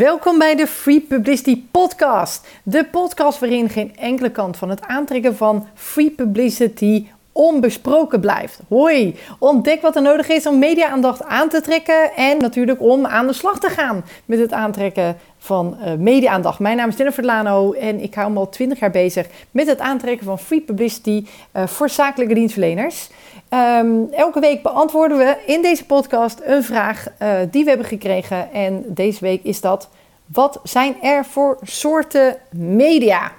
[0.00, 2.46] Welkom bij de Free Publicity Podcast.
[2.62, 8.60] De podcast waarin geen enkele kant van het aantrekken van free publicity onbesproken blijft.
[8.68, 13.26] Hoi, ontdek wat er nodig is om media-aandacht aan te trekken en natuurlijk om aan
[13.26, 16.58] de slag te gaan met het aantrekken van uh, media-aandacht.
[16.58, 19.80] Mijn naam is Jennifer Lano en ik hou me al 20 jaar bezig met het
[19.80, 23.08] aantrekken van free publicity uh, voor zakelijke dienstverleners.
[23.50, 28.52] Um, elke week beantwoorden we in deze podcast een vraag uh, die we hebben gekregen.
[28.52, 29.88] En deze week is dat:
[30.26, 33.32] wat zijn er voor soorten media?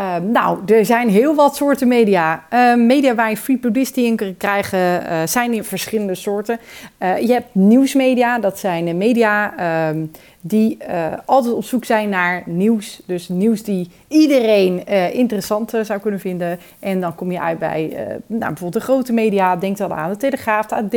[0.00, 2.44] Uh, nou, er zijn heel wat soorten media.
[2.54, 6.58] Uh, media waar je free publicity in krijgen uh, zijn in verschillende soorten.
[6.98, 10.04] je hebt nieuwsmedia, dat zijn media ehm,
[10.40, 10.78] die
[11.24, 13.00] altijd op zoek zijn naar nieuws.
[13.06, 16.58] Dus nieuws die iedereen interessant zou kunnen vinden.
[16.78, 17.90] En dan kom je uit bij
[18.26, 19.56] nou, bijvoorbeeld de grote media.
[19.56, 20.92] Denk dan aan de Telegraaf, de AD,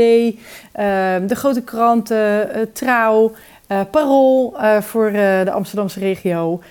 [0.71, 3.31] ehm, de grote kranten, Trouw.
[3.71, 6.61] Uh, Parool uh, voor uh, de Amsterdamse regio.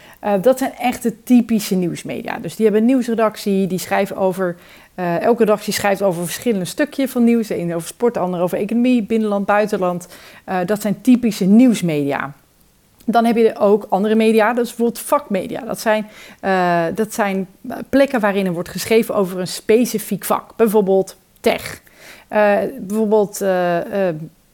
[0.40, 2.38] dat zijn echt de typische nieuwsmedia.
[2.38, 4.56] Dus die hebben een nieuwsredactie, die schrijven over.
[4.94, 7.46] elke redactie schrijft over verschillende stukjes van nieuws.
[7.46, 10.08] De over sport, de andere over economie, binnenland, buitenland.
[10.66, 12.32] dat zijn typische nieuwsmedia.
[13.04, 15.60] Dan heb je ook andere media, dat is bijvoorbeeld vakmedia.
[15.60, 16.08] Dat zijn,
[16.94, 17.46] dat zijn
[17.88, 20.56] plekken waarin er wordt geschreven over een specifiek vak.
[20.56, 21.80] Bijvoorbeeld tech.
[22.80, 23.42] bijvoorbeeld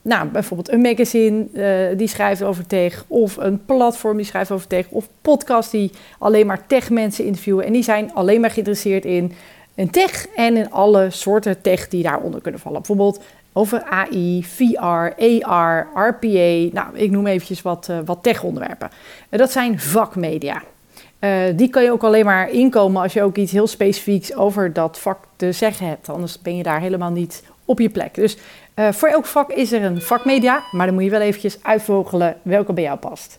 [0.07, 4.67] nou, bijvoorbeeld een magazine uh, die schrijft over tech, of een platform die schrijft over
[4.67, 7.65] tech, of podcast die alleen maar tech mensen interviewen.
[7.65, 9.33] En die zijn alleen maar geïnteresseerd in,
[9.75, 12.79] in tech en in alle soorten tech die daaronder kunnen vallen.
[12.79, 13.21] Bijvoorbeeld
[13.53, 15.13] over AI, VR,
[15.43, 16.69] AR, RPA.
[16.73, 18.91] Nou, ik noem eventjes wat, uh, wat tech-onderwerpen.
[19.31, 20.63] Dat zijn vakmedia.
[21.21, 24.73] Uh, die kan je ook alleen maar inkomen als je ook iets heel specifieks over
[24.73, 26.09] dat vak te zeggen hebt.
[26.09, 28.15] Anders ben je daar helemaal niet op je plek.
[28.15, 28.37] Dus
[28.77, 32.37] uh, voor elk vak is er een vakmedia, maar dan moet je wel eventjes uitvogelen
[32.43, 33.39] welke bij jou past.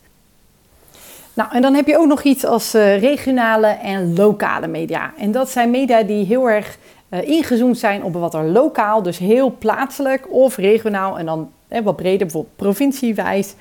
[1.34, 5.14] Nou, en dan heb je ook nog iets als uh, regionale en lokale media.
[5.18, 6.78] En dat zijn media die heel erg
[7.10, 11.52] uh, ingezoomd zijn op wat er lokaal, dus heel plaatselijk of regionaal en dan
[11.84, 13.56] wat breder, bijvoorbeeld provinciewijs,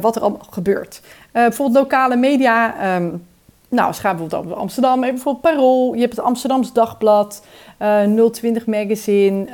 [0.00, 1.02] wat er allemaal gebeurt.
[1.32, 3.26] bijvoorbeeld lokale media, um,
[3.68, 7.44] nou, als gaat bijvoorbeeld over Amsterdam, bijvoorbeeld Parool, je hebt het Amsterdams Dagblad,
[7.82, 9.46] uh, 020 Magazine.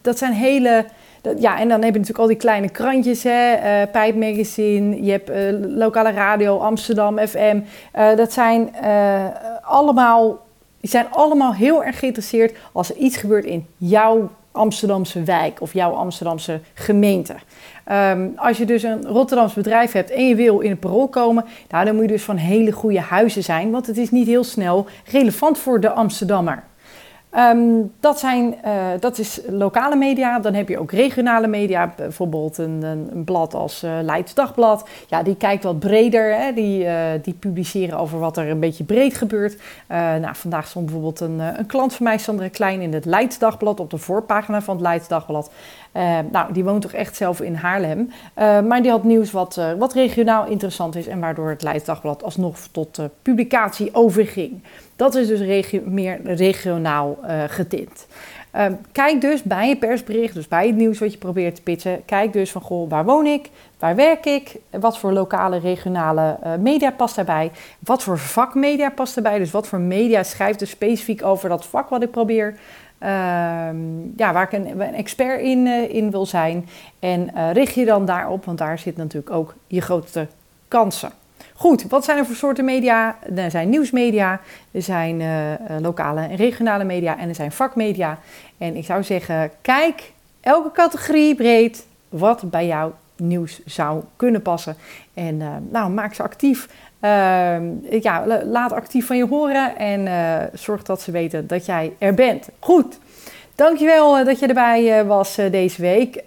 [0.00, 0.84] Dat zijn hele.
[1.38, 3.52] Ja, en dan heb je natuurlijk al die kleine krantjes, hè,
[3.94, 4.22] uh,
[5.04, 5.36] je hebt uh,
[5.76, 7.60] lokale radio, Amsterdam FM.
[8.16, 8.74] dat zijn
[9.62, 10.46] allemaal,
[10.80, 15.72] die zijn allemaal heel erg geïnteresseerd als er iets gebeurt in jouw Amsterdamse wijk of
[15.72, 17.34] jouw Amsterdamse gemeente.
[17.90, 21.44] Um, als je dus een Rotterdams bedrijf hebt en je wil in een parool komen,
[21.68, 24.44] nou, dan moet je dus van hele goede huizen zijn, want het is niet heel
[24.44, 26.62] snel relevant voor de Amsterdammer.
[27.36, 30.38] Um, dat, zijn, uh, dat is lokale media.
[30.38, 31.94] Dan heb je ook regionale media.
[31.96, 34.88] Bijvoorbeeld een, een, een blad als uh, Leids Dagblad.
[35.08, 36.34] Ja, die kijkt wat breder.
[36.34, 36.52] Hè.
[36.52, 39.60] Die, uh, die publiceren over wat er een beetje breed gebeurt.
[39.88, 43.80] nou, vandaag stond bijvoorbeeld een, een klant van mij, Sandra Klein, in het Leids Dagblad.
[43.80, 45.50] Op de voorpagina van het Leids Dagblad.
[46.32, 48.10] Nou, die woont toch echt zelf in Haarlem.
[48.34, 51.06] maar die had nieuws wat, wat regionaal interessant is.
[51.06, 54.62] En waardoor het Leids Dagblad alsnog tot publicatie overging.
[54.96, 58.06] Dat is dus meer regionaal getint.
[58.56, 62.04] Uh, kijk dus bij je persbericht, dus bij het nieuws wat je probeert te pitchen,
[62.04, 66.90] kijk dus van goh, waar woon ik, waar werk ik, wat voor lokale, regionale media
[66.90, 71.48] past daarbij, wat voor vakmedia past daarbij, dus wat voor media schrijft er specifiek over
[71.48, 72.58] dat vak wat ik probeer, ehm,
[74.16, 76.68] ja, waar ik een, expert in, uh, in wil zijn.
[76.98, 80.26] En richt je dan daarop, want daar zit natuurlijk ook je grootste
[80.68, 81.12] kansen.
[81.62, 83.16] Goed, wat zijn er voor soorten media?
[83.36, 84.40] Er zijn nieuwsmedia,
[84.70, 88.18] er zijn uh, lokale en regionale media en er zijn vakmedia.
[88.58, 94.76] En ik zou zeggen, kijk elke categorie breed wat bij jouw nieuws zou kunnen passen.
[95.14, 96.68] En uh, nou, maak ze actief.
[97.00, 102.14] Uh, ja, laat actief van je horen en zorg dat ze weten dat jij er
[102.14, 102.48] bent.
[102.58, 102.98] Goed.
[103.54, 106.20] Dankjewel uh, dat je erbij uh, was uh, deze week.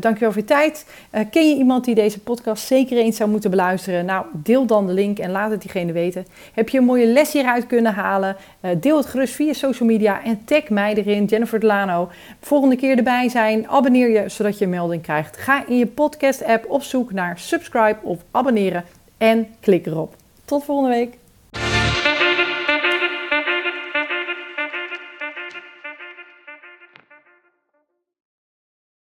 [0.00, 0.86] dankjewel voor je tijd.
[1.30, 4.04] ken je iemand die deze podcast zeker eens zou moeten beluisteren?
[4.04, 6.26] Nou, deel dan de link en laat het diegene weten.
[6.54, 8.36] Heb je een mooie les hieruit kunnen halen?
[8.80, 12.08] deel het gerust via social media en tag mij erin, Jennifer Delano.
[12.40, 15.36] Volgende keer erbij zijn, abonneer je zodat je een melding krijgt.
[15.36, 18.84] Ga in je podcast app op zoek naar subscribe of abonneren
[19.18, 20.14] en klik erop.
[20.44, 21.19] Tot volgende week.